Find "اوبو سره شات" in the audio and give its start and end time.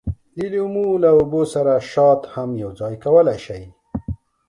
1.17-2.21